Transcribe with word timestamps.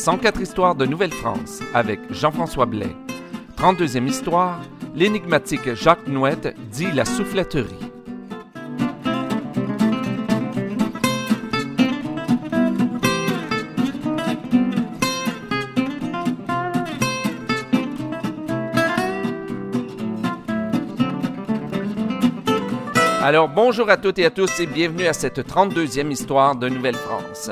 104 0.00 0.40
histoires 0.40 0.74
de 0.74 0.86
Nouvelle-France 0.86 1.60
avec 1.74 2.00
Jean-François 2.10 2.64
Blais. 2.64 2.96
32e 3.58 4.08
histoire, 4.08 4.58
l'énigmatique 4.94 5.74
Jacques 5.74 6.08
Nouette 6.08 6.56
dit 6.72 6.90
la 6.90 7.04
souffletterie. 7.04 7.68
Alors 23.22 23.50
bonjour 23.50 23.90
à 23.90 23.98
toutes 23.98 24.18
et 24.18 24.24
à 24.24 24.30
tous 24.30 24.60
et 24.60 24.66
bienvenue 24.66 25.06
à 25.06 25.12
cette 25.12 25.46
32e 25.46 26.10
histoire 26.10 26.56
de 26.56 26.70
Nouvelle-France. 26.70 27.50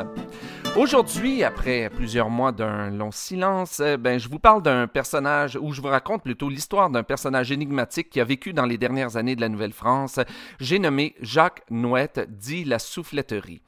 Aujourd'hui, 0.78 1.42
après 1.42 1.90
plusieurs 1.90 2.30
mois 2.30 2.52
d'un 2.52 2.90
long 2.90 3.10
silence, 3.10 3.80
euh, 3.80 3.96
ben, 3.96 4.20
je 4.20 4.28
vous 4.28 4.38
parle 4.38 4.62
d'un 4.62 4.86
personnage, 4.86 5.58
ou 5.60 5.72
je 5.72 5.80
vous 5.80 5.88
raconte 5.88 6.22
plutôt 6.22 6.48
l'histoire 6.48 6.88
d'un 6.88 7.02
personnage 7.02 7.50
énigmatique 7.50 8.10
qui 8.10 8.20
a 8.20 8.24
vécu 8.24 8.52
dans 8.52 8.64
les 8.64 8.78
dernières 8.78 9.16
années 9.16 9.34
de 9.34 9.40
la 9.40 9.48
Nouvelle-France. 9.48 10.20
J'ai 10.60 10.78
nommé 10.78 11.16
Jacques 11.20 11.62
Nouette, 11.68 12.28
dit 12.30 12.62
la 12.62 12.78
souffletterie. 12.78 13.60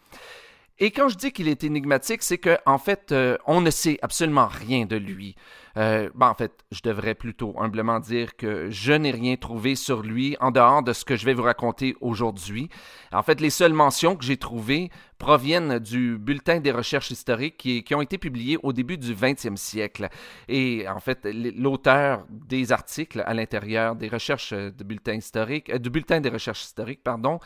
Et 0.79 0.93
quand 0.93 1.09
je 1.09 1.16
dis 1.16 1.33
qu'il 1.33 1.49
est 1.49 1.65
énigmatique, 1.65 2.23
c'est 2.23 2.38
qu'en 2.38 2.57
en 2.65 2.79
fait, 2.79 3.11
euh, 3.11 3.37
on 3.45 3.61
ne 3.61 3.71
sait 3.71 3.99
absolument 4.02 4.47
rien 4.47 4.87
de 4.87 4.95
lui. 4.97 5.35
Euh, 5.77 6.10
ben, 6.15 6.29
en 6.29 6.34
fait, 6.34 6.65
je 6.70 6.80
devrais 6.83 7.15
plutôt 7.15 7.55
humblement 7.59 8.01
dire 8.01 8.37
que 8.37 8.70
je 8.70 8.92
n'ai 8.92 9.10
rien 9.10 9.37
trouvé 9.37 9.74
sur 9.74 10.02
lui 10.02 10.37
en 10.41 10.51
dehors 10.51 10.83
de 10.83 10.93
ce 10.93 11.05
que 11.05 11.16
je 11.16 11.24
vais 11.24 11.34
vous 11.34 11.43
raconter 11.43 11.96
aujourd'hui. 12.01 12.69
En 13.12 13.23
fait, 13.23 13.41
les 13.41 13.51
seules 13.51 13.73
mentions 13.73 14.16
que 14.16 14.24
j'ai 14.24 14.37
trouvées 14.37 14.91
proviennent 15.19 15.79
du 15.79 16.16
bulletin 16.19 16.60
des 16.60 16.73
recherches 16.73 17.10
historiques 17.10 17.59
qui, 17.59 17.95
ont 17.95 18.01
été 18.01 18.16
publiées 18.16 18.59
au 18.62 18.73
début 18.73 18.96
du 18.96 19.15
20e 19.15 19.56
siècle. 19.56 20.09
Et 20.48 20.88
en 20.88 20.98
fait, 20.98 21.29
l'auteur 21.56 22.24
des 22.30 22.73
articles 22.73 23.23
à 23.27 23.34
l'intérieur 23.34 23.96
des 23.96 24.09
recherches 24.09 24.55
de 24.55 24.84
bulletin 24.84 25.15
historique, 25.15 25.71
euh, 25.71 25.79
du 25.79 25.90
bulletin 25.90 26.21
des 26.21 26.30
recherches 26.30 26.62
historiques, 26.62 27.02
pardon, 27.05 27.38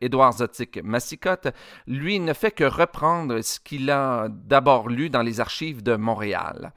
Édouard 0.00 0.32
Zotique 0.32 0.82
Massicotte, 0.82 1.48
lui 1.86 2.18
ne 2.18 2.32
fait 2.32 2.50
que 2.50 2.64
reprendre 2.64 3.40
ce 3.42 3.60
qu'il 3.60 3.90
a 3.90 4.28
d'abord 4.28 4.88
lu 4.88 5.08
dans 5.08 5.22
les 5.22 5.40
archives 5.40 5.82
de 5.82 5.94
Montréal. 5.94 6.72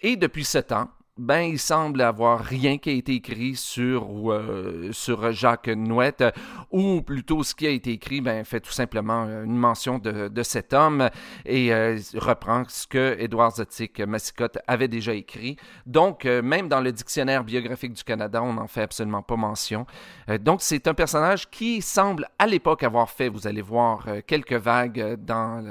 Et 0.00 0.16
depuis 0.16 0.44
ce 0.44 0.58
temps, 0.58 0.90
ben, 1.18 1.40
il 1.40 1.58
semble 1.58 2.00
avoir 2.00 2.40
rien 2.40 2.78
qui 2.78 2.90
a 2.90 2.92
été 2.92 3.14
écrit 3.14 3.56
sur, 3.56 4.32
euh, 4.32 4.90
sur 4.92 5.32
Jacques 5.32 5.68
Nouette, 5.68 6.24
ou 6.70 7.02
plutôt 7.02 7.42
ce 7.42 7.54
qui 7.54 7.66
a 7.66 7.70
été 7.70 7.92
écrit 7.92 8.20
ben, 8.20 8.44
fait 8.44 8.60
tout 8.60 8.72
simplement 8.72 9.24
une 9.24 9.56
mention 9.56 9.98
de, 9.98 10.28
de 10.28 10.42
cet 10.42 10.72
homme 10.72 11.08
et 11.44 11.72
euh, 11.74 11.98
reprend 12.16 12.62
ce 12.68 12.86
que 12.86 13.16
Édouard 13.18 13.56
Zotique 13.56 14.00
Massicotte 14.00 14.58
avait 14.66 14.88
déjà 14.88 15.12
écrit. 15.12 15.56
Donc, 15.86 16.24
euh, 16.24 16.40
même 16.42 16.68
dans 16.68 16.80
le 16.80 16.92
dictionnaire 16.92 17.44
biographique 17.44 17.92
du 17.92 18.04
Canada, 18.04 18.42
on 18.42 18.54
n'en 18.54 18.68
fait 18.68 18.82
absolument 18.82 19.22
pas 19.22 19.36
mention. 19.36 19.86
donc, 20.40 20.62
c'est 20.62 20.86
un 20.88 20.94
personnage 20.94 21.50
qui 21.50 21.82
semble 21.82 22.28
à 22.38 22.46
l'époque 22.46 22.82
avoir 22.82 23.10
fait, 23.10 23.28
vous 23.28 23.46
allez 23.46 23.62
voir, 23.62 24.06
quelques 24.26 24.52
vagues 24.52 25.16
dans, 25.16 25.64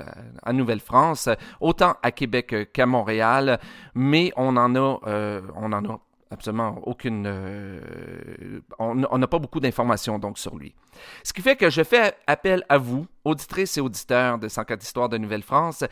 à 0.44 0.53
Nouvelle-France, 0.53 1.30
autant 1.59 1.95
à 2.03 2.12
Québec 2.12 2.72
qu'à 2.73 2.86
Montréal, 2.86 3.59
mais 3.95 4.31
on 4.36 4.56
en 4.58 4.75
a 4.75 5.00
euh, 5.08 5.37
on 5.56 5.70
n'en 5.70 5.84
a 5.86 6.00
absolument 6.32 6.80
aucune. 6.84 7.26
Euh, 7.28 8.60
on 8.80 9.18
n'a 9.18 9.28
pas 9.28 9.40
beaucoup 9.40 9.60
d'informations 9.60 10.20
donc 10.20 10.38
sur 10.38 10.58
lui. 10.58 10.76
Ce 11.24 11.34
qui 11.34 11.42
fait 11.42 11.56
que 11.56 11.70
je 11.70 11.84
fais 11.84 12.16
appel 12.28 12.64
à 12.70 12.78
vous, 12.78 13.08
auditrices 13.24 13.78
et 13.78 13.82
auditeurs 13.82 14.38
de 14.38 14.48
104 14.48 14.84
Histoires 14.84 15.10
de 15.10 15.18
Nouvelle-France. 15.18 15.84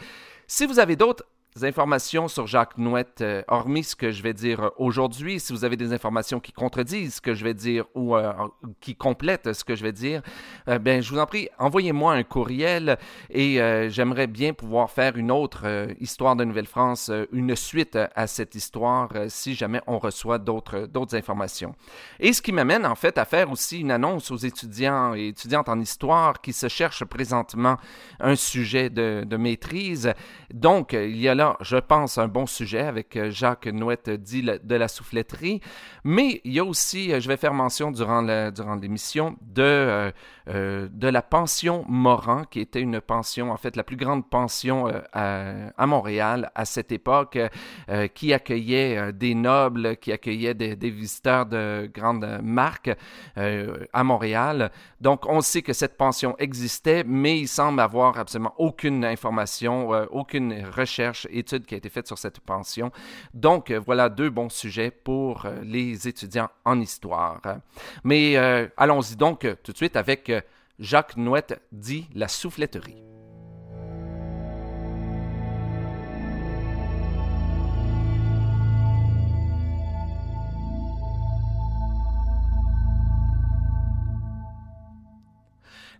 Si 0.48 0.66
vous 0.66 0.80
avez 0.80 0.96
d'autres 0.96 1.26
informations 1.64 2.28
sur 2.28 2.48
Jacques 2.48 2.78
Nouette, 2.78 3.22
euh, 3.22 3.42
hormis 3.48 3.86
ce 3.86 3.96
que 3.96 4.12
je 4.12 4.22
vais 4.22 4.34
dire 4.34 4.60
euh, 4.60 4.70
aujourd'hui, 4.78 5.40
si 5.40 5.54
vous 5.54 5.64
avez 5.64 5.78
des 5.78 5.94
informations 5.94 6.42
qui 6.42 6.52
contredisent 6.52 7.16
ce 7.16 7.22
que 7.22 7.34
je 7.34 7.46
vais 7.46 7.54
dire 7.54 7.86
ou 7.96 8.18
euh, 8.18 8.34
qui 8.82 8.96
complètent 8.96 9.54
ce 9.54 9.64
que 9.64 9.74
je 9.74 9.84
vais 9.84 9.94
dire, 9.94 10.22
ben, 10.68 11.02
je 11.02 11.10
vous 11.10 11.20
en 11.20 11.26
prie, 11.26 11.48
envoyez-moi 11.58 12.14
un 12.14 12.24
courriel 12.24 12.98
et 13.30 13.60
j'aimerais 13.90 14.28
bien 14.28 14.54
pouvoir 14.54 14.90
faire 14.90 15.16
une 15.16 15.32
autre 15.32 15.88
histoire 16.00 16.36
de 16.36 16.44
Nouvelle-France, 16.44 17.12
une 17.32 17.56
suite 17.56 17.98
à 18.16 18.28
cette 18.28 18.56
histoire 18.56 19.10
si 19.28 19.54
jamais 19.54 19.82
on 19.88 20.00
reçoit 20.00 20.40
d'autres, 20.40 20.88
d'autres 20.88 21.16
informations. 21.16 21.76
Et 22.20 22.34
ce 22.34 22.42
qui 22.42 22.52
m'amène 22.52 22.86
en 22.86 22.96
fait 22.96 23.18
à 23.18 23.26
faire 23.26 23.52
aussi 23.52 23.82
une 23.82 23.92
annonce 23.92 24.32
aux 24.32 24.38
étudiants 24.38 25.14
et 25.14 25.28
étudiantes 25.28 25.70
en 25.70 25.80
histoire 25.80 26.42
qui 26.42 26.54
se 26.54 26.68
cherchent 26.68 27.06
présentement 27.06 27.78
un 28.20 28.36
sujet 28.36 28.90
de, 28.90 29.24
de 29.26 29.38
maîtrise. 29.38 30.14
Donc, 30.54 30.94
il 30.94 31.18
y 31.18 31.28
a 31.28 31.36
là 31.36 31.45
je 31.62 31.78
pense, 31.78 32.18
un 32.18 32.28
bon 32.28 32.46
sujet 32.46 32.82
avec 32.82 33.16
euh, 33.16 33.30
Jacques 33.32 33.68
Nouette 33.68 34.10
dit 34.10 34.44
de 34.44 34.76
la 34.76 34.88
souffletterie. 34.88 35.62
Mais 36.04 36.42
il 36.44 36.54
y 36.54 36.60
a 36.60 36.64
aussi, 36.64 37.12
euh, 37.12 37.20
je 37.20 37.28
vais 37.28 37.38
faire 37.38 37.54
mention 37.54 37.92
durant 37.92 38.22
l'émission, 38.82 39.36
de, 39.42 40.12
euh, 40.48 40.90
de 40.92 41.08
la 41.08 41.22
pension 41.22 41.86
Moran, 41.88 42.44
qui 42.44 42.60
était 42.60 42.82
une 42.82 43.02
pension, 43.02 43.52
en 43.52 43.58
fait, 43.58 43.76
la 43.76 43.84
plus 43.84 43.98
grande 43.98 44.30
pension 44.30 44.92
à, 45.14 45.86
Montréal 45.86 46.52
à 46.56 46.66
cette 46.66 46.92
époque, 46.92 47.38
qui 48.14 48.34
accueillait 48.34 49.14
des 49.14 49.36
nobles, 49.36 49.98
qui 49.98 50.12
accueillait 50.12 50.54
des, 50.54 50.76
des 50.76 50.90
visiteurs 50.90 51.46
de 51.46 51.90
grandes 51.94 52.40
marques 52.44 52.92
à 53.36 54.04
Montréal. 54.04 54.72
Donc, 55.02 55.26
on 55.28 55.42
sait 55.42 55.62
que 55.62 55.74
cette 55.74 55.98
pension 55.98 56.36
existait, 56.40 57.04
mais 57.06 57.40
il 57.40 57.48
semble 57.48 57.80
avoir 57.80 58.18
absolument 58.18 58.54
aucune 58.58 59.06
information, 59.06 59.90
aucune 60.12 60.66
recherche 60.76 61.28
étude 61.38 61.66
qui 61.66 61.76
a 61.76 61.78
été 61.78 61.90
faite 61.90 62.08
sur 62.08 62.18
cette 62.18 62.40
pension. 62.40 62.92
Donc, 63.34 63.72
euh, 63.72 63.80
voilà 63.80 64.10
deux 64.10 64.30
bons 64.30 64.50
sujets 64.50 64.92
pour 64.92 65.46
euh, 65.46 65.62
les 65.64 66.08
étudiants 66.08 66.50
en 66.64 66.80
histoire. 66.80 67.42
Mais 68.04 68.38
euh, 68.38 68.68
allons-y 68.78 69.16
donc 69.16 69.48
tout 69.64 69.72
de 69.72 69.78
suite 69.78 69.96
avec 69.96 70.32
Jacques 70.80 71.18
Nouette 71.18 71.62
dit 71.72 72.08
la 72.14 72.28
souffletterie. 72.28 73.15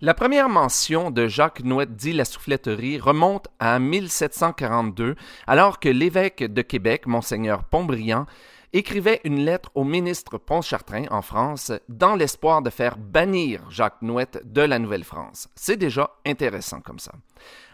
La 0.02 0.14
première 0.14 0.50
mention 0.50 1.10
de 1.10 1.28
Jacques 1.28 1.64
Nouette 1.64 1.96
dit 1.96 2.12
la 2.12 2.26
souffletterie 2.26 3.00
remonte 3.00 3.48
à 3.60 3.80
1742, 3.80 5.16
alors 5.48 5.80
que 5.80 5.88
l'évêque 5.88 6.44
de 6.44 6.62
Québec, 6.62 7.08
Monseigneur 7.08 7.64
Pontbriand, 7.64 8.26
écrivait 8.74 9.22
une 9.24 9.46
lettre 9.46 9.72
au 9.74 9.86
ministre 9.86 10.38
Pontchartrain 10.38 11.06
en 11.12 11.22
France 11.22 11.72
dans 11.88 12.16
l'espoir 12.16 12.62
de 12.62 12.70
faire 12.70 12.98
bannir 12.98 13.62
Jacques 13.70 14.02
Nouette 14.02 14.42
de 14.44 14.62
la 14.62 14.80
Nouvelle-France. 14.80 15.48
C'est 15.56 15.78
déjà 15.78 16.12
intéressant 16.26 16.82
comme 16.82 17.00
ça. 17.00 17.14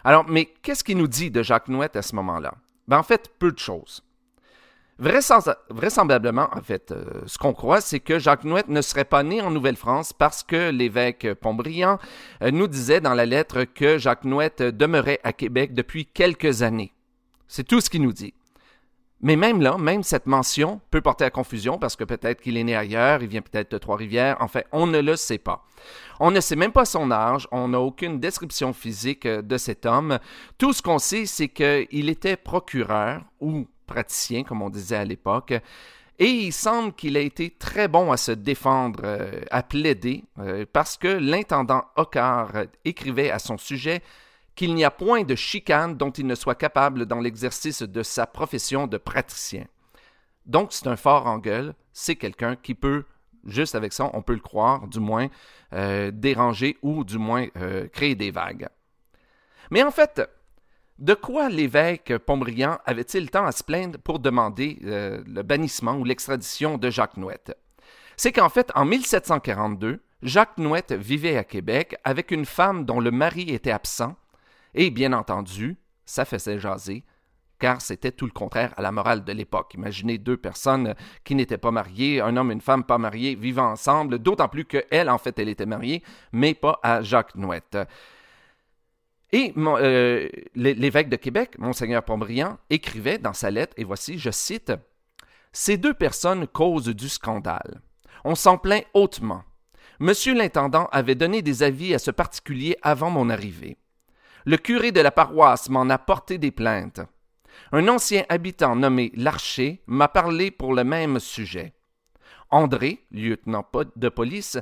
Alors, 0.04 0.24
mais 0.28 0.44
qu'est-ce 0.62 0.84
qu'il 0.84 0.98
nous 0.98 1.08
dit 1.08 1.32
de 1.32 1.42
Jacques 1.42 1.68
Nouette 1.68 1.96
à 1.96 2.02
ce 2.02 2.14
moment-là? 2.14 2.54
Ben, 2.86 2.98
en 2.98 3.02
fait, 3.02 3.32
peu 3.40 3.50
de 3.50 3.58
choses 3.58 4.04
vraisemblablement, 5.02 6.48
en 6.52 6.62
fait, 6.62 6.92
euh, 6.92 7.04
ce 7.26 7.38
qu'on 7.38 7.52
croit, 7.52 7.80
c'est 7.80 8.00
que 8.00 8.18
Jacques 8.18 8.44
Nouette 8.44 8.68
ne 8.68 8.80
serait 8.82 9.04
pas 9.04 9.22
né 9.22 9.40
en 9.40 9.50
Nouvelle-France 9.50 10.12
parce 10.12 10.42
que 10.42 10.70
l'évêque 10.70 11.34
Pontbriand 11.34 11.98
euh, 12.42 12.50
nous 12.50 12.68
disait 12.68 13.00
dans 13.00 13.14
la 13.14 13.26
lettre 13.26 13.64
que 13.64 13.98
Jacques 13.98 14.24
Nouette 14.24 14.62
demeurait 14.62 15.20
à 15.24 15.32
Québec 15.32 15.74
depuis 15.74 16.06
quelques 16.06 16.62
années. 16.62 16.92
C'est 17.48 17.66
tout 17.66 17.80
ce 17.80 17.90
qu'il 17.90 18.02
nous 18.02 18.12
dit. 18.12 18.34
Mais 19.24 19.36
même 19.36 19.60
là, 19.60 19.78
même 19.78 20.02
cette 20.02 20.26
mention 20.26 20.80
peut 20.90 21.00
porter 21.00 21.24
à 21.24 21.30
confusion 21.30 21.78
parce 21.78 21.94
que 21.94 22.02
peut-être 22.02 22.40
qu'il 22.40 22.56
est 22.56 22.64
né 22.64 22.74
ailleurs, 22.74 23.22
il 23.22 23.28
vient 23.28 23.40
peut-être 23.40 23.70
de 23.70 23.78
Trois-Rivières, 23.78 24.36
en 24.40 24.48
fait, 24.48 24.66
on 24.72 24.88
ne 24.88 25.00
le 25.00 25.14
sait 25.14 25.38
pas. 25.38 25.64
On 26.18 26.32
ne 26.32 26.40
sait 26.40 26.56
même 26.56 26.72
pas 26.72 26.84
son 26.84 27.12
âge, 27.12 27.46
on 27.52 27.68
n'a 27.68 27.80
aucune 27.80 28.18
description 28.18 28.72
physique 28.72 29.26
euh, 29.26 29.40
de 29.40 29.58
cet 29.58 29.86
homme. 29.86 30.18
Tout 30.58 30.72
ce 30.72 30.82
qu'on 30.82 30.98
sait, 30.98 31.26
c'est 31.26 31.48
qu'il 31.48 32.08
était 32.08 32.36
procureur 32.36 33.22
ou 33.40 33.66
praticien, 33.92 34.42
comme 34.42 34.62
on 34.62 34.70
disait 34.70 34.96
à 34.96 35.04
l'époque. 35.04 35.52
Et 36.18 36.28
il 36.28 36.52
semble 36.52 36.94
qu'il 36.94 37.16
a 37.16 37.20
été 37.20 37.50
très 37.50 37.88
bon 37.88 38.10
à 38.10 38.16
se 38.16 38.32
défendre, 38.32 39.00
euh, 39.04 39.42
à 39.50 39.62
plaider, 39.62 40.24
euh, 40.38 40.64
parce 40.72 40.96
que 40.96 41.08
l'intendant 41.08 41.84
Ocar 41.96 42.52
écrivait 42.84 43.30
à 43.30 43.38
son 43.38 43.58
sujet 43.58 44.02
qu'il 44.54 44.74
n'y 44.74 44.84
a 44.84 44.90
point 44.90 45.24
de 45.24 45.34
chicane 45.34 45.96
dont 45.96 46.10
il 46.10 46.26
ne 46.26 46.34
soit 46.34 46.54
capable 46.54 47.06
dans 47.06 47.20
l'exercice 47.20 47.82
de 47.82 48.02
sa 48.02 48.26
profession 48.26 48.86
de 48.86 48.98
praticien. 48.98 49.64
Donc 50.46 50.72
c'est 50.72 50.86
un 50.86 50.96
fort 50.96 51.26
en 51.26 51.38
gueule, 51.38 51.74
c'est 51.92 52.16
quelqu'un 52.16 52.56
qui 52.56 52.74
peut, 52.74 53.04
juste 53.46 53.74
avec 53.74 53.92
ça, 53.92 54.10
on 54.12 54.22
peut 54.22 54.34
le 54.34 54.40
croire, 54.40 54.88
du 54.88 55.00
moins, 55.00 55.28
euh, 55.72 56.10
déranger 56.12 56.78
ou 56.82 57.04
du 57.04 57.18
moins 57.18 57.46
créer 57.92 58.14
des 58.14 58.30
vagues. 58.30 58.68
Mais 59.70 59.82
en 59.82 59.90
fait, 59.90 60.22
de 61.02 61.14
quoi 61.14 61.48
l'évêque 61.48 62.16
Pontbriand 62.16 62.78
avait-il 62.86 63.28
temps 63.28 63.44
à 63.44 63.50
se 63.50 63.64
plaindre 63.64 63.98
pour 63.98 64.20
demander 64.20 64.78
euh, 64.84 65.20
le 65.26 65.42
bannissement 65.42 65.96
ou 65.96 66.04
l'extradition 66.04 66.78
de 66.78 66.90
Jacques 66.90 67.16
Nouette? 67.16 67.58
C'est 68.16 68.30
qu'en 68.30 68.48
fait, 68.48 68.70
en 68.76 68.84
1742, 68.84 70.00
Jacques 70.22 70.58
Nouette 70.58 70.92
vivait 70.92 71.36
à 71.36 71.42
Québec 71.42 71.96
avec 72.04 72.30
une 72.30 72.44
femme 72.44 72.84
dont 72.84 73.00
le 73.00 73.10
mari 73.10 73.50
était 73.50 73.72
absent, 73.72 74.14
et 74.74 74.90
bien 74.90 75.12
entendu, 75.12 75.76
ça 76.04 76.24
faisait 76.24 76.60
jaser, 76.60 77.02
car 77.58 77.80
c'était 77.80 78.12
tout 78.12 78.26
le 78.26 78.30
contraire 78.30 78.72
à 78.76 78.82
la 78.82 78.92
morale 78.92 79.24
de 79.24 79.32
l'époque. 79.32 79.74
Imaginez 79.74 80.18
deux 80.18 80.36
personnes 80.36 80.94
qui 81.24 81.34
n'étaient 81.34 81.58
pas 81.58 81.72
mariées, 81.72 82.20
un 82.20 82.36
homme 82.36 82.52
et 82.52 82.54
une 82.54 82.60
femme 82.60 82.84
pas 82.84 82.98
mariés, 82.98 83.34
vivant 83.34 83.72
ensemble, 83.72 84.20
d'autant 84.20 84.48
plus 84.48 84.66
qu'elle, 84.66 85.10
en 85.10 85.18
fait, 85.18 85.36
elle 85.40 85.48
était 85.48 85.66
mariée, 85.66 86.04
mais 86.30 86.54
pas 86.54 86.78
à 86.84 87.02
Jacques 87.02 87.34
Nouette. 87.34 87.76
Et 89.32 89.54
euh, 89.56 90.28
l'évêque 90.54 91.08
de 91.08 91.16
Québec, 91.16 91.58
Monseigneur 91.58 92.04
Pontbriand, 92.04 92.58
écrivait 92.68 93.18
dans 93.18 93.32
sa 93.32 93.50
lettre, 93.50 93.74
et 93.78 93.84
voici, 93.84 94.18
je 94.18 94.30
cite, 94.30 94.72
Ces 95.52 95.78
deux 95.78 95.94
personnes 95.94 96.46
causent 96.46 96.94
du 96.94 97.08
scandale. 97.08 97.80
On 98.24 98.34
s'en 98.34 98.58
plaint 98.58 98.84
hautement. 98.92 99.42
Monsieur 100.00 100.34
l'intendant 100.34 100.88
avait 100.92 101.14
donné 101.14 101.40
des 101.42 101.62
avis 101.62 101.94
à 101.94 101.98
ce 101.98 102.10
particulier 102.10 102.76
avant 102.82 103.10
mon 103.10 103.30
arrivée. 103.30 103.78
Le 104.44 104.56
curé 104.56 104.92
de 104.92 105.00
la 105.00 105.10
paroisse 105.10 105.68
m'en 105.70 105.88
a 105.88 105.98
porté 105.98 106.36
des 106.38 106.50
plaintes. 106.50 107.00
Un 107.70 107.88
ancien 107.88 108.24
habitant 108.28 108.76
nommé 108.76 109.12
Larcher 109.14 109.82
m'a 109.86 110.08
parlé 110.08 110.50
pour 110.50 110.74
le 110.74 110.84
même 110.84 111.20
sujet. 111.20 111.72
André, 112.50 113.06
lieutenant 113.10 113.66
de 113.96 114.08
police, 114.08 114.58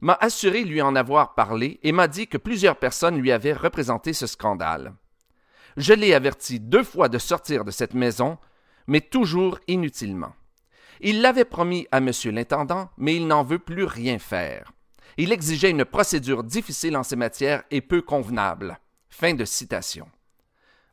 m'a 0.00 0.18
assuré 0.20 0.64
lui 0.64 0.82
en 0.82 0.96
avoir 0.96 1.34
parlé 1.34 1.80
et 1.82 1.92
m'a 1.92 2.08
dit 2.08 2.26
que 2.26 2.38
plusieurs 2.38 2.76
personnes 2.76 3.18
lui 3.18 3.32
avaient 3.32 3.52
représenté 3.52 4.12
ce 4.12 4.26
scandale. 4.26 4.94
Je 5.76 5.92
l'ai 5.92 6.14
averti 6.14 6.60
deux 6.60 6.84
fois 6.84 7.08
de 7.08 7.18
sortir 7.18 7.64
de 7.64 7.70
cette 7.70 7.94
maison, 7.94 8.38
mais 8.86 9.00
toujours 9.00 9.58
inutilement. 9.66 10.34
Il 11.00 11.20
l'avait 11.20 11.44
promis 11.44 11.86
à 11.90 12.00
monsieur 12.00 12.30
l'intendant, 12.30 12.90
mais 12.96 13.16
il 13.16 13.26
n'en 13.26 13.42
veut 13.42 13.58
plus 13.58 13.84
rien 13.84 14.18
faire. 14.18 14.72
Il 15.16 15.32
exigeait 15.32 15.70
une 15.70 15.84
procédure 15.84 16.44
difficile 16.44 16.96
en 16.96 17.02
ces 17.02 17.16
matières 17.16 17.62
et 17.70 17.80
peu 17.80 18.02
convenable. 18.02 18.78
Fin 19.08 19.34
de 19.34 19.44
citation. 19.44 20.08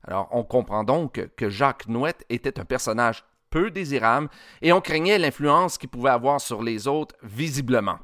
Alors, 0.04 0.28
on 0.32 0.44
comprend 0.44 0.84
donc 0.84 1.28
que 1.36 1.50
Jacques 1.50 1.88
Nouette 1.88 2.26
était 2.30 2.60
un 2.60 2.66
personnage 2.66 3.24
peu 3.50 3.70
désirable 3.70 4.30
et 4.62 4.74
on 4.74 4.82
craignait 4.82 5.20
l'influence 5.20 5.78
qu'il 5.78 5.90
pouvait 5.90 6.10
avoir 6.10 6.42
sur 6.42 6.64
les 6.64 6.88
autres 6.88 7.16
visiblement. 7.22 8.00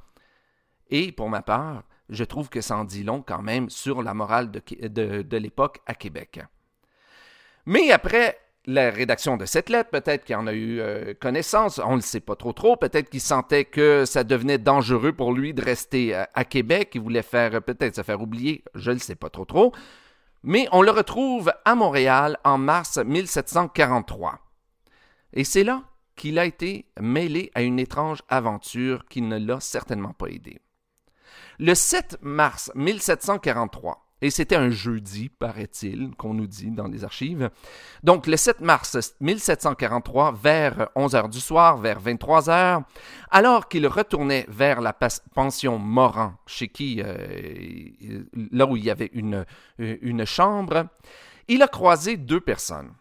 Et 0.90 1.12
pour 1.12 1.30
ma 1.30 1.42
part, 1.42 1.84
je 2.10 2.24
trouve 2.24 2.50
que 2.50 2.62
ça 2.62 2.78
en 2.78 2.86
dit 2.86 3.04
long 3.04 3.22
quand 3.22 3.42
même 3.42 3.70
sur 3.70 4.02
la 4.02 4.14
morale 4.14 4.52
de, 4.52 5.38
l'époque 5.38 5.80
à 5.86 5.94
Québec. 5.94 6.40
Mais 7.66 7.92
après 7.92 8.40
la 8.66 8.90
rédaction 8.90 9.38
de 9.38 9.46
cette 9.46 9.70
lettre, 9.70 9.90
peut-être 9.90 10.26
qu'il 10.26 10.36
en 10.36 10.48
a 10.48 10.54
eu 10.54 10.80
euh, 10.80 11.14
connaissance, 11.20 11.80
on 11.84 11.92
ne 11.92 11.96
le 11.98 12.02
sait 12.02 12.20
pas 12.20 12.36
trop 12.36 12.52
trop, 12.52 12.76
peut-être 12.76 13.10
qu'il 13.10 13.22
sentait 13.22 13.64
que 13.64 14.04
ça 14.06 14.26
devenait 14.26 14.58
dangereux 14.58 15.14
pour 15.14 15.34
lui 15.34 15.54
de 15.54 15.64
rester 15.64 16.14
à, 16.14 16.30
à 16.34 16.44
Québec, 16.44 16.92
il 16.94 17.02
voulait 17.02 17.22
faire 17.22 17.62
peut-être 17.62 17.96
se 17.96 18.04
faire 18.04 18.22
oublier, 18.22 18.66
je 18.76 18.92
ne 18.92 18.96
le 18.96 19.00
sais 19.00 19.16
pas 19.16 19.30
trop 19.30 19.46
trop, 19.46 19.74
mais 20.44 20.68
on 20.74 20.82
le 20.82 20.92
retrouve 20.92 21.52
à 21.64 21.76
Montréal 21.76 22.38
en 22.44 22.58
mars 22.58 22.98
1743. 22.98 24.40
Et 25.34 25.44
c'est 25.44 25.64
là 25.64 25.84
qu'il 26.16 26.40
a 26.40 26.46
été 26.46 26.90
mêlé 27.00 27.52
à 27.54 27.62
une 27.62 27.80
étrange 27.80 28.24
aventure 28.28 29.06
qui 29.06 29.22
ne 29.22 29.38
l'a 29.38 29.60
certainement 29.60 30.14
pas 30.14 30.28
aidé. 30.28 30.60
Le 31.60 31.74
7 31.74 32.20
mars 32.22 32.72
1743, 32.76 34.08
et 34.22 34.32
c'était 34.32 34.56
un 34.56 34.72
jeudi, 34.72 35.30
paraît-il, 35.30 36.12
qu'on 36.18 36.34
nous 36.34 36.48
dit 36.48 36.72
dans 36.72 36.88
les 36.88 37.04
archives. 37.04 37.52
Donc, 38.04 38.26
le 38.26 38.36
7 38.36 38.62
mars 38.62 39.16
1743, 39.20 40.32
vers 40.32 40.90
11 40.96 41.16
heures 41.16 41.30
du 41.30 41.40
soir, 41.40 41.78
vers 41.78 42.00
23 42.00 42.50
heures, 42.50 42.82
alors 43.30 43.68
qu'il 43.68 43.86
retournait 43.86 44.46
vers 44.50 44.82
la 44.82 44.98
pension 45.36 45.78
Moran, 45.78 46.34
chez 46.48 46.68
qui, 46.68 47.02
euh, 47.04 48.24
là 48.52 48.66
où 48.66 48.76
il 48.76 48.84
y 48.84 48.90
avait 48.90 49.12
une, 49.14 49.46
une 49.78 50.26
chambre, 50.26 50.88
il 51.48 51.62
a 51.62 51.68
croisé 51.68 52.18
deux 52.18 52.42
personnes, 52.42 52.94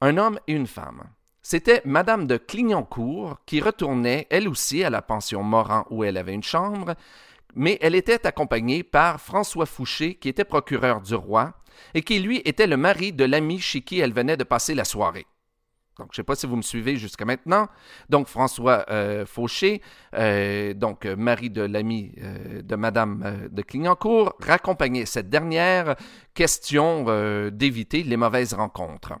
un 0.00 0.16
homme 0.16 0.38
et 0.46 0.52
une 0.52 0.68
femme. 0.68 1.02
C'était 1.50 1.80
Madame 1.86 2.26
de 2.26 2.36
Clignancourt 2.36 3.38
qui 3.46 3.62
retournait, 3.62 4.26
elle 4.28 4.48
aussi, 4.48 4.84
à 4.84 4.90
la 4.90 5.00
pension 5.00 5.42
Moran 5.42 5.86
où 5.88 6.04
elle 6.04 6.18
avait 6.18 6.34
une 6.34 6.42
chambre, 6.42 6.94
mais 7.54 7.78
elle 7.80 7.94
était 7.94 8.26
accompagnée 8.26 8.82
par 8.82 9.18
François 9.18 9.64
Fouché, 9.64 10.16
qui 10.16 10.28
était 10.28 10.44
procureur 10.44 11.00
du 11.00 11.14
roi, 11.14 11.54
et 11.94 12.02
qui, 12.02 12.18
lui, 12.18 12.42
était 12.44 12.66
le 12.66 12.76
mari 12.76 13.14
de 13.14 13.24
l'ami 13.24 13.60
chez 13.60 13.80
qui 13.80 13.98
elle 13.98 14.12
venait 14.12 14.36
de 14.36 14.44
passer 14.44 14.74
la 14.74 14.84
soirée. 14.84 15.24
Donc, 15.98 16.08
je 16.12 16.20
ne 16.20 16.22
sais 16.22 16.22
pas 16.22 16.34
si 16.34 16.46
vous 16.46 16.56
me 16.56 16.60
suivez 16.60 16.96
jusqu'à 16.96 17.24
maintenant. 17.24 17.68
Donc, 18.10 18.26
François 18.26 18.84
euh, 18.90 19.24
Fauché, 19.24 19.80
euh, 20.16 20.74
donc 20.74 21.06
mari 21.06 21.48
de 21.48 21.62
l'ami 21.62 22.12
euh, 22.20 22.60
de 22.60 22.76
Madame 22.76 23.48
de 23.50 23.62
Clignancourt, 23.62 24.34
raccompagnait 24.38 25.06
cette 25.06 25.30
dernière, 25.30 25.96
question 26.34 27.06
d'éviter 27.48 28.02
les 28.02 28.18
mauvaises 28.18 28.52
rencontres. 28.52 29.14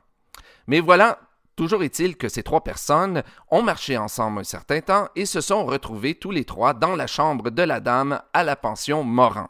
Mais 0.66 0.80
voilà, 0.80 1.18
Toujours 1.58 1.82
est-il 1.82 2.16
que 2.16 2.28
ces 2.28 2.44
trois 2.44 2.62
personnes 2.62 3.24
ont 3.50 3.62
marché 3.62 3.98
ensemble 3.98 4.38
un 4.38 4.44
certain 4.44 4.80
temps 4.80 5.08
et 5.16 5.26
se 5.26 5.40
sont 5.40 5.66
retrouvés 5.66 6.14
tous 6.14 6.30
les 6.30 6.44
trois 6.44 6.72
dans 6.72 6.94
la 6.94 7.08
chambre 7.08 7.50
de 7.50 7.62
la 7.64 7.80
dame 7.80 8.22
à 8.32 8.44
la 8.44 8.54
pension 8.54 9.02
Moran. 9.02 9.48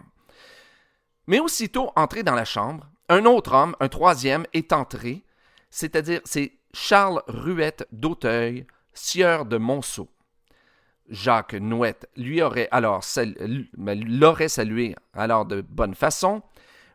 Mais 1.26 1.38
aussitôt 1.38 1.92
entré 1.96 2.22
dans 2.22 2.34
la 2.34 2.46
chambre, 2.46 2.88
un 3.10 3.26
autre 3.26 3.52
homme, 3.52 3.76
un 3.78 3.88
troisième, 3.88 4.46
est 4.54 4.72
entré, 4.72 5.22
c'est-à-dire 5.68 6.22
c'est 6.24 6.52
Charles 6.72 7.22
Ruette 7.28 7.86
d'Auteuil, 7.92 8.66
sieur 8.94 9.44
de 9.44 9.58
Monceau. 9.58 10.08
Jacques 11.10 11.52
Nouette 11.52 12.08
lui 12.16 12.40
aurait 12.40 12.68
alors 12.70 13.04
l'aurait 13.76 14.48
salué 14.48 14.96
alors 15.12 15.44
de 15.44 15.60
bonne 15.60 15.94
façon, 15.94 16.40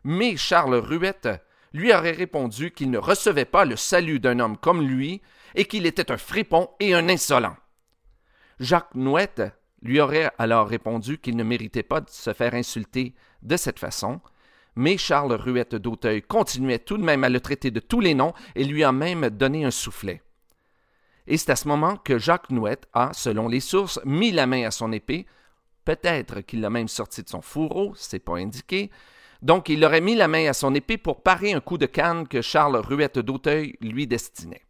mais 0.02 0.36
Charles 0.36 0.74
Ruette 0.74 1.28
lui 1.74 1.92
aurait 1.92 2.12
répondu 2.12 2.70
qu'il 2.70 2.90
ne 2.90 2.98
recevait 2.98 3.44
pas 3.44 3.64
le 3.64 3.76
salut 3.76 4.20
d'un 4.20 4.38
homme 4.38 4.56
comme 4.56 4.80
lui 4.80 5.20
et 5.56 5.66
qu'il 5.66 5.84
était 5.84 6.10
un 6.10 6.16
fripon 6.16 6.70
et 6.80 6.94
un 6.94 7.08
insolent. 7.08 7.56
Jacques 8.60 8.94
Nouette 8.94 9.42
lui 9.82 10.00
aurait 10.00 10.30
alors 10.38 10.68
répondu 10.68 11.18
qu'il 11.18 11.36
ne 11.36 11.42
méritait 11.42 11.82
pas 11.82 12.00
de 12.00 12.08
se 12.08 12.32
faire 12.32 12.54
insulter 12.54 13.14
de 13.42 13.56
cette 13.56 13.80
façon, 13.80 14.20
mais 14.76 14.96
Charles 14.96 15.34
Ruette 15.34 15.74
d'Auteuil 15.74 16.22
continuait 16.22 16.78
tout 16.78 16.96
de 16.96 17.02
même 17.02 17.24
à 17.24 17.28
le 17.28 17.40
traiter 17.40 17.72
de 17.72 17.80
tous 17.80 18.00
les 18.00 18.14
noms 18.14 18.32
et 18.54 18.64
lui 18.64 18.84
a 18.84 18.92
même 18.92 19.28
donné 19.28 19.64
un 19.64 19.70
soufflet. 19.72 20.22
Et 21.26 21.36
c'est 21.36 21.50
à 21.50 21.56
ce 21.56 21.68
moment 21.68 21.96
que 21.96 22.18
Jacques 22.18 22.50
Nouette 22.50 22.86
a, 22.92 23.12
selon 23.12 23.48
les 23.48 23.60
sources, 23.60 24.00
mis 24.04 24.30
la 24.30 24.46
main 24.46 24.64
à 24.64 24.70
son 24.70 24.92
épée, 24.92 25.26
peut-être 25.84 26.40
qu'il 26.40 26.60
l'a 26.60 26.70
même 26.70 26.88
sorti 26.88 27.22
de 27.22 27.28
son 27.28 27.42
fourreau, 27.42 27.94
c'est 27.96 28.18
pas 28.20 28.36
indiqué, 28.36 28.90
donc, 29.44 29.68
il 29.68 29.84
aurait 29.84 30.00
mis 30.00 30.14
la 30.14 30.26
main 30.26 30.48
à 30.48 30.54
son 30.54 30.74
épée 30.74 30.96
pour 30.96 31.22
parer 31.22 31.52
un 31.52 31.60
coup 31.60 31.76
de 31.76 31.84
canne 31.84 32.26
que 32.26 32.40
Charles 32.40 32.76
Ruette 32.76 33.18
d'Auteuil 33.18 33.76
lui 33.82 34.06
destinait. 34.06 34.62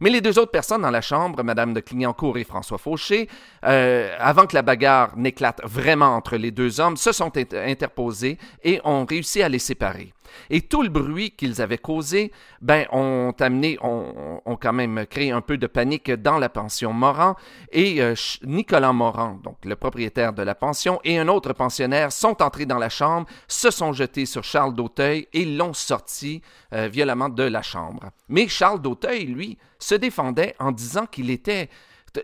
Mais 0.00 0.08
les 0.08 0.20
deux 0.20 0.38
autres 0.38 0.52
personnes 0.52 0.82
dans 0.82 0.92
la 0.92 1.00
chambre, 1.00 1.42
Madame 1.42 1.74
de 1.74 1.80
Clignancourt 1.80 2.38
et 2.38 2.44
François 2.44 2.78
Fauché, 2.78 3.28
euh, 3.64 4.14
avant 4.20 4.46
que 4.46 4.54
la 4.54 4.62
bagarre 4.62 5.16
n'éclate 5.16 5.60
vraiment 5.64 6.14
entre 6.14 6.36
les 6.36 6.52
deux 6.52 6.78
hommes, 6.78 6.96
se 6.96 7.10
sont 7.10 7.32
interposés 7.52 8.38
et 8.62 8.80
ont 8.84 9.04
réussi 9.04 9.42
à 9.42 9.48
les 9.48 9.58
séparer. 9.58 10.12
Et 10.50 10.62
tout 10.62 10.82
le 10.82 10.88
bruit 10.88 11.30
qu'ils 11.32 11.60
avaient 11.60 11.78
causé, 11.78 12.32
ben, 12.60 12.86
ont 12.92 13.34
amené, 13.38 13.78
ont, 13.82 14.58
quand 14.60 14.72
même 14.72 15.06
créé 15.06 15.30
un 15.30 15.40
peu 15.40 15.58
de 15.58 15.66
panique 15.66 16.10
dans 16.10 16.38
la 16.38 16.48
pension 16.48 16.92
Moran. 16.92 17.36
Et 17.72 18.02
euh, 18.02 18.14
Nicolas 18.42 18.92
Moran, 18.92 19.38
donc 19.42 19.64
le 19.64 19.76
propriétaire 19.76 20.32
de 20.32 20.42
la 20.42 20.54
pension, 20.54 21.00
et 21.04 21.18
un 21.18 21.28
autre 21.28 21.52
pensionnaire 21.52 22.12
sont 22.12 22.42
entrés 22.42 22.66
dans 22.66 22.78
la 22.78 22.88
chambre, 22.88 23.26
se 23.46 23.70
sont 23.70 23.92
jetés 23.92 24.26
sur 24.26 24.44
Charles 24.44 24.74
d'Auteuil 24.74 25.28
et 25.32 25.44
l'ont 25.44 25.74
sorti 25.74 26.42
euh, 26.72 26.88
violemment 26.88 27.28
de 27.28 27.44
la 27.44 27.62
chambre. 27.62 28.10
Mais 28.28 28.48
Charles 28.48 28.80
d'Auteuil, 28.80 29.26
lui, 29.26 29.58
se 29.78 29.94
défendait 29.94 30.54
en 30.58 30.72
disant 30.72 31.06
qu'il 31.06 31.30
était, 31.30 31.68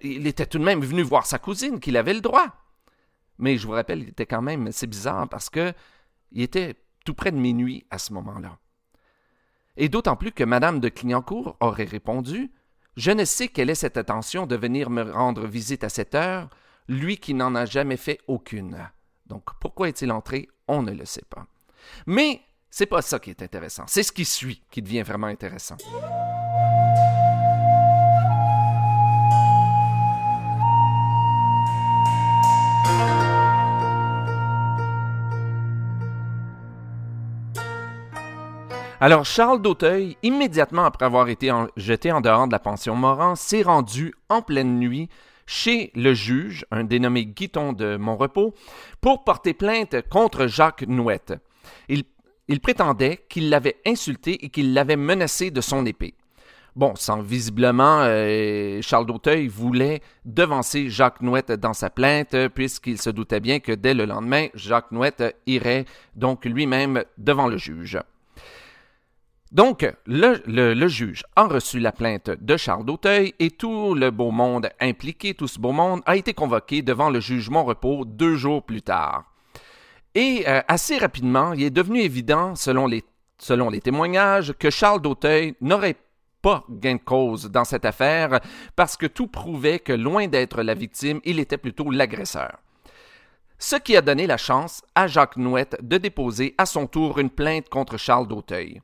il 0.02 0.26
était 0.26 0.46
tout 0.46 0.58
de 0.58 0.64
même 0.64 0.80
venu 0.80 1.02
voir 1.02 1.26
sa 1.26 1.38
cousine, 1.38 1.80
qu'il 1.80 1.96
avait 1.96 2.14
le 2.14 2.20
droit. 2.20 2.49
Mais 3.38 3.56
je 3.56 3.66
vous 3.66 3.73
rappelle, 3.73 4.02
il 4.02 4.08
était 4.11 4.26
quand 4.26 4.42
même, 4.42 4.70
c'est 4.73 4.87
bizarre 4.87 5.28
parce 5.28 5.50
que 5.50 5.73
il 6.32 6.42
était 6.42 6.75
tout 7.04 7.14
près 7.14 7.30
de 7.30 7.37
minuit 7.37 7.87
à 7.90 7.99
ce 7.99 8.12
moment-là. 8.12 8.58
Et 9.76 9.88
d'autant 9.88 10.16
plus 10.16 10.32
que 10.32 10.44
Madame 10.44 10.80
de 10.80 10.88
Clignancourt 10.88 11.56
aurait 11.61 11.84
répondu 11.84 12.52
Je 12.96 13.11
ne 13.11 13.25
sais 13.25 13.49
quelle 13.49 13.70
est 13.70 13.75
cette 13.75 13.96
attention 13.96 14.46
de 14.46 14.56
venir 14.56 14.90
me 14.90 15.02
rendre 15.02 15.46
visite 15.46 15.84
à 15.84 15.88
cette 15.88 16.14
heure, 16.14 16.49
lui 16.88 17.16
qui 17.16 17.34
n'en 17.34 17.54
a 17.54 17.64
jamais 17.66 17.96
fait 17.96 18.20
aucune. 18.28 18.78
Donc 19.26 19.44
pourquoi 19.61 19.88
est-il 19.88 20.12
entré? 20.12 20.49
On 20.68 20.82
ne 20.82 20.92
le 20.92 21.04
sait 21.04 21.25
pas. 21.28 21.46
Mais 22.06 22.40
c'est 22.70 22.87
pas 22.87 23.02
ça 23.02 23.18
qui 23.18 23.30
est 23.30 23.42
intéressant, 23.42 23.84
c'est 23.87 24.02
ce 24.02 24.12
qui 24.12 24.25
suit 24.25 24.62
qui 24.70 24.82
devient 24.82 25.02
vraiment 25.02 25.26
intéressant. 25.26 25.76
Alors, 39.04 39.26
Charles 39.26 39.61
d'Auteuil, 39.61 40.16
immédiatement 40.23 40.87
après 40.87 41.04
avoir 41.04 41.28
été 41.28 41.52
jeté 41.76 42.11
en 42.11 42.23
dehors 42.23 42.46
de 42.46 42.52
la 42.52 42.58
pension 42.58 42.96
Moran, 42.96 43.34
s'est 43.34 43.61
rendu 43.61 44.14
en 44.30 44.40
pleine 44.40 44.78
nuit 44.78 45.11
chez 45.44 45.92
le 45.94 46.14
juge, 46.14 46.64
un 46.70 46.84
dénommé 46.84 47.26
Guiton 47.26 47.75
de 47.75 47.99
Montrepos, 47.99 48.54
pour 49.02 49.23
porter 49.23 49.52
plainte 49.52 50.08
contre 50.08 50.46
Jacques 50.46 50.87
Nouette. 50.88 51.34
Il, 51.90 52.61
prétendait 52.61 53.26
qu'il 53.28 53.50
l'avait 53.50 53.76
insulté 53.84 54.42
et 54.42 54.49
qu'il 54.49 54.73
l'avait 54.73 54.96
menacé 54.96 55.50
de 55.50 55.61
son 55.61 55.84
épée. 55.84 56.14
Bon, 56.75 56.94
sans 56.96 57.20
visiblement, 57.20 57.99
euh, 58.04 58.80
Charles 58.80 59.04
d'Auteuil 59.04 59.49
voulait 59.49 60.00
devancer 60.25 60.88
Jacques 60.88 61.20
Nouette 61.20 61.52
dans 61.52 61.75
sa 61.75 61.90
plainte, 61.90 62.49
puisqu'il 62.54 62.99
se 62.99 63.11
doutait 63.11 63.40
bien 63.40 63.61
que 63.61 63.73
dès 63.73 63.92
le 63.92 64.06
lendemain, 64.06 64.46
Jacques 64.54 64.92
Nouette 64.92 65.37
irait 65.46 65.84
donc 66.16 66.46
lui-même 66.46 67.04
devant 67.18 67.49
le 67.49 67.58
juge. 67.58 67.99
Donc, 69.54 69.88
le, 70.06 70.88
juge 70.88 71.23
a 71.37 71.46
reçu 71.46 71.78
la 71.78 71.92
plainte 71.92 72.28
de 72.28 72.56
Charles 72.56 72.84
d'Auteuil 72.84 73.34
et 73.38 73.52
tout 73.52 73.94
le 73.94 74.11
beau 74.11 74.32
monde 74.32 74.68
impliqué, 74.80 75.34
tout 75.34 75.46
ce 75.46 75.61
beau 75.61 75.70
monde, 75.70 76.02
a 76.06 76.16
été 76.16 76.34
convoqué 76.34 76.82
devant 76.82 77.08
le 77.08 77.20
juge 77.20 77.50
Montrepos 77.50 78.04
deux 78.04 78.34
jours 78.34 78.64
plus 78.64 78.82
tard. 78.82 79.30
Et 80.16 80.42
euh, 80.49 80.61
assez 80.66 80.99
rapidement, 80.99 81.52
il 81.52 81.62
est 81.62 81.70
devenu 81.70 82.00
évident, 82.00 82.56
selon 82.56 82.88
les, 82.88 83.04
selon 83.38 83.70
les 83.70 83.80
témoignages, 83.80 84.54
que 84.58 84.70
Charles 84.70 85.00
d'Auteuil 85.00 85.54
n'aurait 85.61 85.99
pas 86.42 86.64
gain 86.68 86.96
de 86.96 87.00
cause 87.00 87.49
dans 87.49 87.64
cette 87.64 87.84
affaire 87.84 88.40
parce 88.75 88.96
que 88.96 89.06
tout 89.06 89.28
prouvait 89.28 89.78
que 89.78 89.92
loin 89.92 90.26
d'être 90.26 90.64
la 90.64 90.75
victime, 90.75 91.20
il 91.25 91.38
était 91.38 91.58
plutôt 91.58 91.92
l'agresseur. 91.92 92.58
Ce 93.61 93.76
qui 93.76 93.96
a 93.96 94.02
donné 94.02 94.26
la 94.26 94.37
chance 94.37 94.82
à 94.96 95.06
Jacques 95.06 95.37
Nouette 95.37 95.76
de 95.80 95.96
déposer 95.96 96.56
à 96.58 96.66
son 96.66 96.88
tour 96.88 97.20
une 97.20 97.30
plainte 97.30 97.68
contre 97.68 97.99
Charles 97.99 98.26
d'Auteuil. 98.26 98.82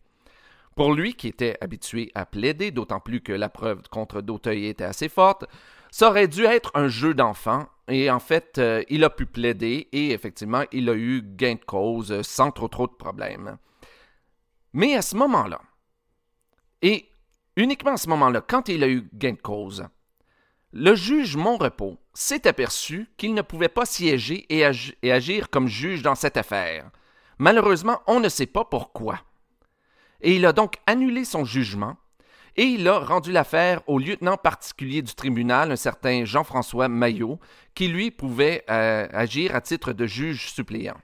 Pour 0.80 0.94
lui, 0.94 1.12
qui 1.12 1.28
était 1.28 1.58
habitué 1.60 2.10
à 2.14 2.24
plaider, 2.24 2.70
d'autant 2.70 3.00
plus 3.00 3.20
que 3.20 3.34
la 3.34 3.50
preuve 3.50 3.82
contre 3.90 4.22
d'Auteuil 4.22 4.64
était 4.64 4.84
assez 4.84 5.10
forte, 5.10 5.44
ça 5.90 6.08
aurait 6.08 6.26
dû 6.26 6.46
être 6.46 6.70
un 6.72 6.88
jeu 6.88 7.12
d'enfant, 7.12 7.66
et 7.86 8.10
en 8.10 8.18
fait, 8.18 8.56
euh, 8.56 8.82
il 8.88 9.04
a 9.04 9.10
pu 9.10 9.26
plaider, 9.26 9.90
et 9.92 10.12
effectivement, 10.12 10.62
il 10.72 10.88
a 10.88 10.94
eu 10.94 11.20
gain 11.22 11.56
de 11.56 11.64
cause 11.66 12.22
sans 12.22 12.50
trop 12.50 12.68
trop 12.68 12.86
de 12.86 12.94
problèmes. 12.94 13.58
Mais 14.72 14.96
à 14.96 15.02
ce 15.02 15.16
moment-là, 15.16 15.60
et 16.80 17.10
Uniquement 17.56 17.92
à 17.92 17.96
ce 17.98 18.08
moment-là, 18.08 18.40
quand 18.40 18.70
il 18.70 18.82
a 18.82 18.88
eu 18.88 19.06
gain 19.12 19.32
de 19.32 19.42
cause, 19.42 19.86
le 20.72 20.94
juge 20.94 21.36
Montrepos 21.36 21.98
s'est 22.14 22.46
aperçu 22.46 23.10
qu'il 23.18 23.34
ne 23.34 23.42
pouvait 23.42 23.68
pas 23.68 23.84
siéger 23.84 24.46
et, 24.48 24.64
agir 24.64 25.50
comme 25.50 25.68
juge 25.68 26.00
dans 26.00 26.14
cette 26.14 26.38
affaire. 26.38 26.90
Malheureusement, 27.36 28.00
on 28.06 28.18
ne 28.18 28.30
sait 28.30 28.46
pas 28.46 28.64
pourquoi. 28.64 29.18
Et 30.22 30.34
il 30.34 30.46
a 30.46 30.52
donc 30.52 30.76
annulé 30.86 31.24
son 31.24 31.44
jugement 31.44 31.96
et 32.56 32.64
il 32.64 32.86
a 32.88 32.98
rendu 32.98 33.32
l'affaire 33.32 33.80
au 33.86 33.98
lieutenant 33.98 34.36
particulier 34.36 35.02
du 35.02 35.14
tribunal, 35.14 35.70
un 35.72 35.76
certain 35.76 36.24
Jean-François 36.24 36.88
Maillot, 36.88 37.38
qui 37.74 37.88
lui 37.88 38.10
pouvait 38.10 38.64
euh, 38.68 39.06
agir 39.12 39.54
à 39.54 39.60
titre 39.60 39.92
de 39.92 40.06
juge 40.06 40.50
suppléant. 40.52 40.98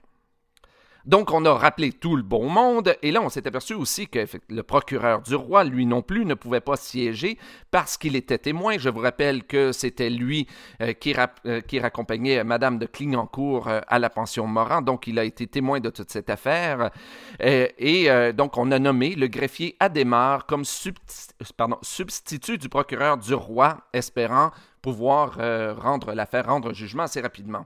Donc, 1.07 1.31
on 1.31 1.45
a 1.45 1.53
rappelé 1.53 1.93
tout 1.93 2.17
le 2.17 2.21
bon 2.21 2.49
monde, 2.49 2.93
et 3.01 3.11
là, 3.11 3.21
on 3.21 3.29
s'est 3.29 3.47
aperçu 3.47 3.73
aussi 3.73 4.09
que 4.09 4.25
le 4.49 4.61
procureur 4.61 5.21
du 5.21 5.35
roi, 5.35 5.63
lui 5.63 5.85
non 5.85 6.01
plus, 6.01 6.25
ne 6.25 6.33
pouvait 6.33 6.59
pas 6.59 6.75
siéger 6.75 7.37
parce 7.71 7.95
qu'il 7.95 8.17
était 8.17 8.37
témoin. 8.37 8.77
Je 8.77 8.89
vous 8.89 8.99
rappelle 8.99 9.45
que 9.45 9.71
c'était 9.71 10.09
lui 10.09 10.47
euh, 10.81 10.91
qui, 10.91 11.15
euh, 11.45 11.61
qui, 11.61 11.79
raccompagnait 11.79 12.43
Madame 12.43 12.77
de 12.77 12.85
Clignancourt 12.85 13.69
euh, 13.69 13.79
à 13.87 13.99
la 13.99 14.09
pension 14.09 14.47
Morin, 14.47 14.81
donc 14.81 15.07
il 15.07 15.17
a 15.17 15.23
été 15.23 15.47
témoin 15.47 15.79
de 15.79 15.89
toute 15.89 16.11
cette 16.11 16.29
affaire. 16.29 16.91
et 17.39 18.09
donc, 18.33 18.57
on 18.57 18.69
a 18.71 18.79
nommé 18.79 19.15
le 19.15 19.27
greffier 19.27 19.77
Adémar 19.79 20.45
comme 20.45 20.65
substitut 20.65 22.57
du 22.57 22.67
procureur 22.67 23.17
du 23.17 23.33
roi, 23.33 23.77
espérant 23.93 24.51
pouvoir 24.81 25.37
rendre 25.77 26.13
l'affaire, 26.13 26.47
rendre 26.47 26.73
jugement 26.73 27.03
assez 27.03 27.21
rapidement. 27.21 27.65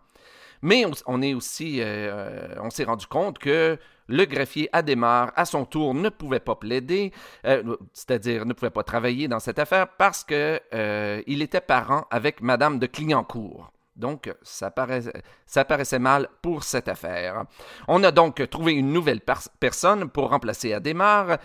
Mais 0.61 0.85
on, 1.07 1.21
est 1.21 1.33
aussi, 1.33 1.79
euh, 1.81 2.55
on 2.61 2.69
s'est 2.69 2.83
rendu 2.83 3.07
compte 3.07 3.39
que 3.39 3.79
le 4.07 4.25
greffier 4.25 4.69
Adémar, 4.73 5.31
à 5.35 5.45
son 5.45 5.65
tour, 5.65 5.93
ne 5.93 6.09
pouvait 6.09 6.39
pas 6.39 6.55
plaider, 6.55 7.11
euh, 7.45 7.77
c'est-à-dire 7.93 8.45
ne 8.45 8.53
pouvait 8.53 8.69
pas 8.69 8.83
travailler 8.83 9.27
dans 9.27 9.39
cette 9.39 9.57
affaire 9.57 9.87
parce 9.87 10.23
qu'il 10.23 10.59
euh, 10.73 11.21
était 11.25 11.61
parent 11.61 12.05
avec 12.11 12.41
Madame 12.41 12.77
de 12.77 12.85
Clignancourt. 12.85 13.71
Donc, 13.95 14.33
ça, 14.41 14.73
ça, 15.45 15.65
paraissait 15.65 15.99
mal 15.99 16.29
pour 16.41 16.63
cette 16.63 16.87
affaire. 16.87 17.43
On 17.87 18.03
a 18.03 18.11
donc 18.11 18.47
trouvé 18.49 18.73
une 18.73 18.93
nouvelle 18.93 19.21
personne 19.59 20.09
pour 20.09 20.29
remplacer 20.29 20.73
Adémar, 20.73 21.37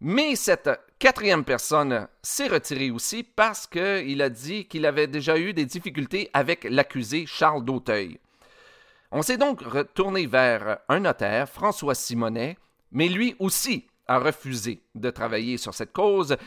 mais 0.00 0.34
cette 0.34 0.70
quatrième 0.98 1.44
personne 1.44 2.08
s'est 2.22 2.48
retirée 2.48 2.90
aussi 2.90 3.22
parce 3.22 3.66
qu'il 3.66 4.22
a 4.22 4.30
dit 4.30 4.66
qu'il 4.66 4.86
avait 4.86 5.06
déjà 5.06 5.38
eu 5.38 5.52
des 5.52 5.66
difficultés 5.66 6.30
avec 6.32 6.64
l'accusé 6.64 7.24
Charles 7.26 7.64
d'Auteuil. 7.64 8.18
On 9.14 9.20
s'est 9.20 9.36
donc 9.36 9.60
retourné 9.60 10.26
vers 10.26 10.78
un 10.88 11.00
notaire, 11.00 11.46
François 11.46 11.94
Simonet, 11.94 12.56
mais 12.92 13.08
lui 13.08 13.36
aussi 13.38 13.86
a 14.08 14.18
refusé 14.18 14.82
de 14.94 15.10
travailler 15.10 15.58
sur 15.58 15.74
cette 15.74 15.92
cause 15.92 16.38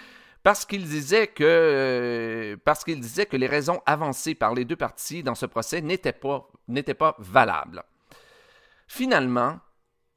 parce 0.41 0.65
qu'il 0.65 0.83
disait 0.83 1.27
que 1.27 1.43
euh, 1.43 2.57
parce 2.65 2.83
qu'il 2.83 2.99
disait 2.99 3.27
que 3.27 3.37
les 3.37 3.45
raisons 3.45 3.83
avancées 3.85 4.33
par 4.33 4.55
les 4.55 4.65
deux 4.65 4.75
parties 4.75 5.21
dans 5.21 5.35
ce 5.35 5.45
procès 5.45 5.81
n'étaient 5.81 6.11
pas 6.11 6.47
n'étaient 6.67 6.95
pas 6.95 7.15
valables. 7.19 7.83
Finalement, 8.87 9.59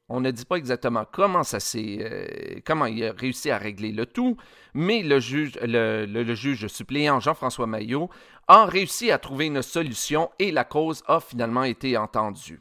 on 0.09 0.19
ne 0.21 0.31
dit 0.31 0.45
pas 0.45 0.57
exactement 0.57 1.05
comment 1.09 1.43
ça 1.43 1.59
s'est, 1.59 1.99
euh, 2.01 2.59
comment 2.65 2.87
il 2.87 3.03
a 3.05 3.13
réussi 3.13 3.51
à 3.51 3.57
régler 3.57 3.91
le 3.91 4.05
tout, 4.05 4.37
mais 4.73 5.03
le 5.03 5.19
juge, 5.19 5.57
le, 5.61 6.33
juge 6.33 6.67
suppléant 6.67 7.19
Jean-François 7.19 7.67
Maillot 7.67 8.09
a 8.47 8.65
réussi 8.65 9.11
à 9.11 9.19
trouver 9.19 9.45
une 9.45 9.61
solution 9.61 10.31
et 10.39 10.51
la 10.51 10.63
cause 10.63 11.03
a 11.07 11.19
finalement 11.19 11.63
été 11.63 11.95
entendue. 11.95 12.59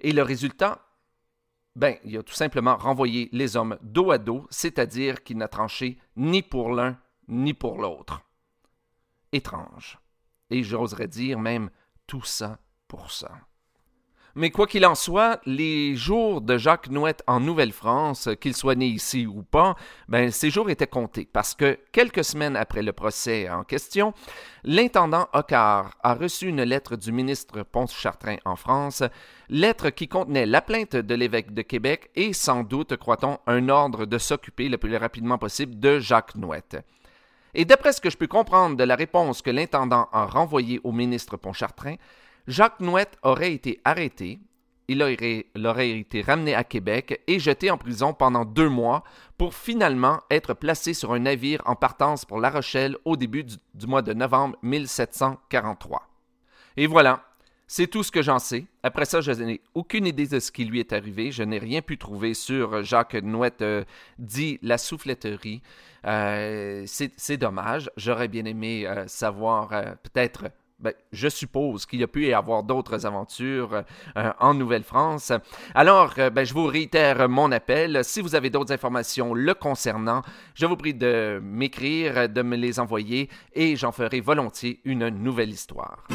Et 0.00 0.12
le 0.12 0.22
résultat, 0.22 0.86
ben, 1.74 1.96
il 2.04 2.16
a 2.16 2.22
tout 2.22 2.34
simplement 2.34 2.76
renvoyé 2.76 3.28
les 3.32 3.56
hommes 3.56 3.76
dos 3.82 4.12
à 4.12 4.18
dos, 4.18 4.46
c'est-à-dire 4.50 5.24
qu'il 5.24 5.38
n'a 5.38 5.48
tranché 5.48 5.98
ni 6.16 6.42
pour 6.42 6.70
l'un 6.70 6.98
ni 7.28 7.52
pour 7.52 7.78
l'autre. 7.78 8.22
Étrange. 9.32 9.98
Et 10.50 10.62
j'oserais 10.62 11.08
dire 11.08 11.40
même 11.40 11.70
tout 12.06 12.22
ça 12.22 12.58
pour 12.86 13.10
ça. 13.10 13.32
Mais 14.38 14.50
quoi 14.50 14.66
qu'il 14.66 14.84
en 14.84 14.94
soit, 14.94 15.40
les 15.46 15.96
jours 15.96 16.42
de 16.42 16.58
Jacques 16.58 16.90
Nouette 16.90 17.22
en 17.26 17.40
Nouvelle-France, 17.40 18.28
qu'il 18.38 18.54
soit 18.54 18.74
né 18.74 18.84
ici 18.84 19.26
ou 19.26 19.42
pas, 19.42 19.76
ben, 20.10 20.30
ces 20.30 20.50
jours 20.50 20.68
étaient 20.68 20.86
comptés 20.86 21.26
parce 21.32 21.54
que 21.54 21.78
quelques 21.90 22.22
semaines 22.22 22.54
après 22.54 22.82
le 22.82 22.92
procès 22.92 23.48
en 23.48 23.64
question, 23.64 24.12
l'intendant 24.62 25.26
Ocar 25.32 25.96
a 26.02 26.12
reçu 26.12 26.48
une 26.48 26.64
lettre 26.64 26.96
du 26.96 27.12
ministre 27.12 27.62
Ponce-Chartrain 27.62 28.36
en 28.44 28.56
France, 28.56 29.02
lettre 29.48 29.88
qui 29.88 30.06
contenait 30.06 30.44
la 30.44 30.60
plainte 30.60 30.96
de 30.96 31.14
l'évêque 31.14 31.54
de 31.54 31.62
Québec 31.62 32.10
et 32.14 32.34
sans 32.34 32.62
doute, 32.62 32.94
croit-on, 32.98 33.38
un 33.46 33.70
ordre 33.70 34.04
de 34.04 34.18
s'occuper 34.18 34.68
le 34.68 34.76
plus 34.76 34.94
rapidement 34.98 35.38
possible 35.38 35.80
de 35.80 35.98
Jacques 35.98 36.34
Nouette. 36.34 36.76
Et 37.54 37.64
d'après 37.64 37.94
ce 37.94 38.02
que 38.02 38.10
je 38.10 38.18
peux 38.18 38.26
comprendre 38.26 38.76
de 38.76 38.84
la 38.84 38.96
réponse 38.96 39.40
que 39.40 39.48
l'intendant 39.48 40.10
a 40.12 40.26
renvoyée 40.26 40.78
au 40.84 40.92
ministre 40.92 41.38
Pontchartrain, 41.38 41.94
Jacques 42.48 42.80
Nouette 42.80 43.18
aurait 43.22 43.52
été 43.52 43.80
arrêté, 43.84 44.38
il 44.88 45.02
aurait, 45.02 45.90
été 45.90 46.22
ramené 46.22 46.54
à 46.54 46.62
Québec 46.62 47.20
et 47.26 47.40
jeté 47.40 47.72
en 47.72 47.76
prison 47.76 48.12
pendant 48.12 48.44
deux 48.44 48.68
mois 48.68 49.02
pour 49.36 49.54
finalement 49.54 50.20
être 50.30 50.54
placé 50.54 50.94
sur 50.94 51.12
un 51.12 51.18
navire 51.18 51.60
en 51.66 51.74
partance 51.74 52.24
pour 52.24 52.40
La 52.40 52.50
Rochelle 52.50 52.96
au 53.04 53.16
début 53.16 53.42
du, 53.42 53.86
mois 53.86 54.02
de 54.02 54.12
novembre 54.12 54.56
1743. 54.62 56.08
Et 56.76 56.86
voilà, 56.86 57.24
c'est 57.66 57.88
tout 57.88 58.04
ce 58.04 58.12
que 58.12 58.22
j'en 58.22 58.38
sais. 58.38 58.66
Après 58.84 59.06
ça, 59.06 59.20
je 59.20 59.32
n'ai 59.32 59.60
aucune 59.74 60.06
idée 60.06 60.28
de 60.28 60.38
ce 60.38 60.52
qui 60.52 60.64
lui 60.66 60.78
est 60.78 60.92
arrivé. 60.92 61.32
Je 61.32 61.42
n'ai 61.42 61.58
rien 61.58 61.82
pu 61.82 61.98
trouver 61.98 62.32
sur 62.32 62.84
Jacques 62.84 63.14
Nouette 63.14 63.62
euh, 63.62 63.84
dit 64.20 64.60
la 64.62 64.78
souffletterie. 64.78 65.62
Euh, 66.06 66.84
c'est 66.86 67.36
dommage. 67.38 67.90
J'aurais 67.96 68.28
bien 68.28 68.44
aimé 68.44 68.86
euh, 68.86 69.08
savoir 69.08 69.70
peut-être 70.04 70.44
ben, 70.78 70.92
je 71.10 71.28
suppose 71.28 71.86
qu'il 71.86 72.00
y 72.00 72.02
a 72.02 72.06
pu 72.06 72.26
y 72.26 72.32
avoir 72.34 72.62
d'autres 72.62 73.06
aventures 73.06 73.82
euh, 74.16 74.30
en 74.38 74.52
Nouvelle-France. 74.52 75.32
Alors, 75.74 76.12
euh, 76.18 76.28
ben, 76.28 76.44
je 76.44 76.52
vous 76.52 76.66
réitère 76.66 77.30
mon 77.30 77.50
appel. 77.50 78.04
Si 78.04 78.20
vous 78.20 78.34
avez 78.34 78.50
d'autres 78.50 78.72
informations 78.72 79.32
le 79.32 79.54
concernant, 79.54 80.20
je 80.54 80.66
vous 80.66 80.76
prie 80.76 80.92
de 80.92 81.40
m'écrire, 81.42 82.28
de 82.28 82.42
me 82.42 82.56
les 82.56 82.78
envoyer 82.78 83.30
et 83.54 83.74
j'en 83.76 83.90
ferai 83.90 84.20
volontiers 84.20 84.80
une 84.84 85.08
nouvelle 85.08 85.50
histoire. 85.50 86.06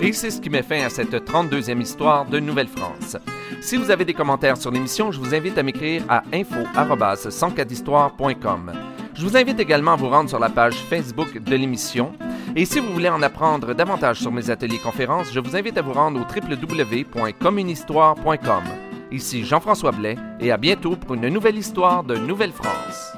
Et 0.00 0.12
c'est 0.12 0.30
ce 0.30 0.40
qui 0.40 0.48
met 0.48 0.62
fin 0.62 0.84
à 0.84 0.88
cette 0.88 1.14
32e 1.14 1.80
histoire 1.80 2.24
de 2.24 2.40
Nouvelle-France. 2.40 3.16
Si 3.60 3.76
vous 3.76 3.90
avez 3.90 4.04
des 4.04 4.14
commentaires 4.14 4.56
sur 4.56 4.70
l'émission, 4.70 5.12
je 5.12 5.18
vous 5.18 5.34
invite 5.34 5.56
à 5.58 5.62
m'écrire 5.62 6.02
à 6.08 6.22
info 6.32 6.60
104 7.30 7.70
Je 9.14 9.22
vous 9.22 9.36
invite 9.36 9.60
également 9.60 9.92
à 9.92 9.96
vous 9.96 10.08
rendre 10.08 10.28
sur 10.28 10.38
la 10.38 10.50
page 10.50 10.74
Facebook 10.74 11.38
de 11.38 11.56
l'émission 11.56 12.12
et 12.56 12.64
si 12.64 12.78
vous 12.78 12.92
voulez 12.92 13.08
en 13.08 13.20
apprendre 13.22 13.74
davantage 13.74 14.20
sur 14.20 14.30
mes 14.30 14.50
ateliers 14.50 14.78
conférences, 14.78 15.32
je 15.32 15.40
vous 15.40 15.56
invite 15.56 15.76
à 15.78 15.82
vous 15.82 15.92
rendre 15.92 16.20
au 16.20 16.24
www.communhistoire.com. 16.24 18.62
Ici 19.10 19.44
Jean-François 19.44 19.90
Blais 19.92 20.16
et 20.40 20.52
à 20.52 20.56
bientôt 20.56 20.96
pour 20.96 21.14
une 21.14 21.28
nouvelle 21.28 21.58
histoire 21.58 22.04
de 22.04 22.16
Nouvelle-France. 22.16 23.13